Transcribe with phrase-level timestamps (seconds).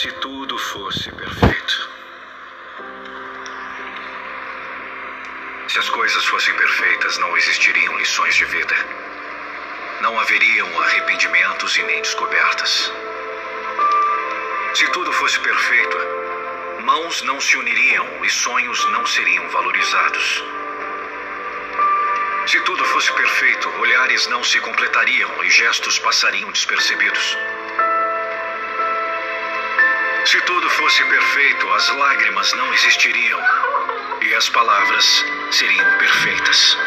[0.00, 1.90] Se tudo fosse perfeito.
[5.68, 8.74] Se as coisas fossem perfeitas, não existiriam lições de vida.
[10.00, 12.90] Não haveriam arrependimentos e nem descobertas.
[14.74, 15.98] Se tudo fosse perfeito,
[16.84, 20.42] mãos não se uniriam e sonhos não seriam valorizados.
[22.46, 27.36] Se tudo fosse perfeito, olhares não se completariam e gestos passariam despercebidos.
[30.24, 33.40] Se tudo fosse perfeito, as lágrimas não existiriam
[34.22, 36.78] e as palavras seriam perfeitas.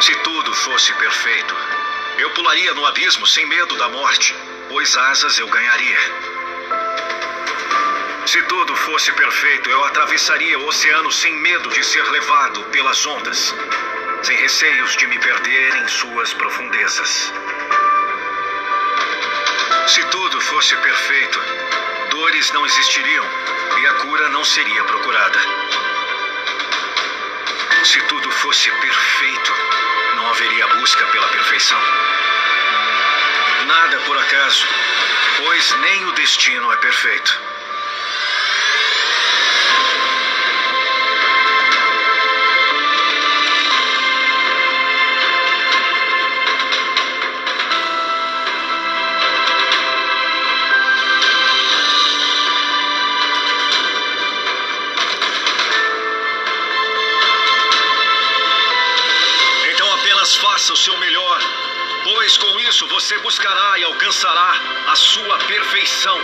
[0.00, 1.56] Se tudo fosse perfeito,
[2.18, 4.34] eu pularia no abismo sem medo da morte,
[4.68, 5.98] pois asas eu ganharia.
[8.26, 13.54] Se tudo fosse perfeito, eu atravessaria o oceano sem medo de ser levado pelas ondas,
[14.22, 17.32] sem receios de me perder em suas profundezas.
[20.34, 21.40] Tudo fosse perfeito,
[22.10, 23.24] dores não existiriam
[23.78, 25.38] e a cura não seria procurada.
[27.84, 29.52] Se tudo fosse perfeito,
[30.16, 31.78] não haveria busca pela perfeição.
[33.64, 34.66] Nada por acaso,
[35.36, 37.43] pois nem o destino é perfeito.
[60.44, 61.40] Faça o seu melhor,
[62.04, 66.20] pois com isso você buscará e alcançará a sua perfeição.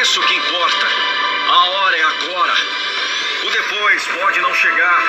[0.00, 0.86] Isso que importa.
[1.48, 2.54] A hora é agora.
[3.42, 5.02] O depois pode não chegar.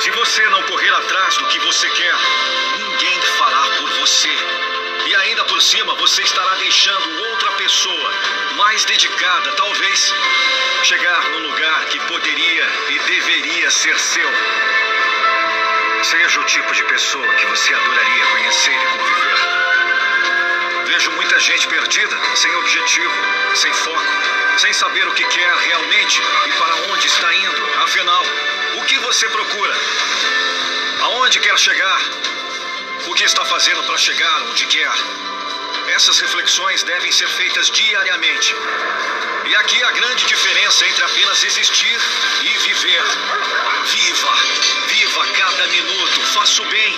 [0.00, 2.14] Se você não correr atrás do que você quer,
[2.78, 4.34] ninguém fará por você.
[5.06, 8.10] E ainda por cima, você estará deixando outra pessoa,
[8.56, 10.14] mais dedicada, talvez,
[10.82, 14.30] chegar no lugar que poderia e deveria ser seu.
[16.02, 19.38] Seja o tipo de pessoa que você adoraria conhecer e conviver.
[20.86, 23.12] Vejo muita gente perdida, sem objetivo,
[23.54, 24.06] sem foco,
[24.58, 27.82] sem saber o que quer realmente e para onde está indo.
[27.82, 28.24] Afinal,
[28.80, 29.74] o que você procura?
[31.02, 32.00] Aonde quer chegar?
[33.06, 34.92] O que está fazendo para chegar onde quer?
[35.98, 38.54] Essas reflexões devem ser feitas diariamente.
[39.46, 42.00] E aqui a grande diferença entre apenas existir
[42.44, 43.02] e viver.
[43.84, 44.34] Viva!
[44.86, 46.20] Viva cada minuto!
[46.34, 46.96] Faça o bem!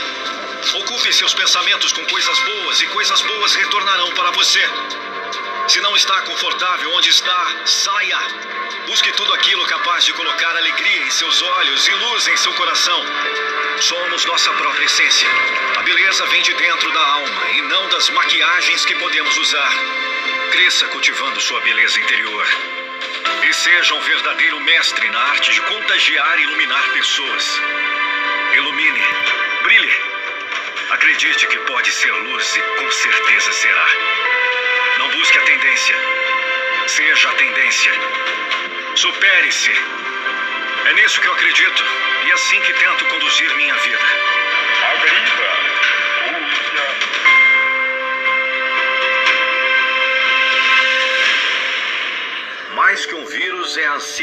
[0.80, 4.62] Ocupe seus pensamentos com coisas boas e coisas boas retornarão para você.
[5.68, 8.18] Se não está confortável onde está, saia.
[8.86, 13.02] Busque tudo aquilo capaz de colocar alegria em seus olhos e luz em seu coração.
[14.20, 15.28] Somos nossa própria essência.
[15.78, 19.72] A beleza vem de dentro da alma e não das maquiagens que podemos usar.
[20.50, 22.46] Cresça cultivando sua beleza interior.
[23.48, 27.62] E seja um verdadeiro mestre na arte de contagiar e iluminar pessoas.
[28.52, 29.02] Ilumine,
[29.62, 29.92] brilhe.
[30.90, 33.88] Acredite que pode ser luz e com certeza será.
[34.98, 35.96] Não busque a tendência.
[36.88, 37.92] Seja a tendência.
[38.96, 39.72] Supere-se.
[40.86, 41.84] É nisso que eu acredito
[42.24, 43.98] e é assim que tento conduzir minha vida.
[52.74, 54.00] Mais que um vírus é a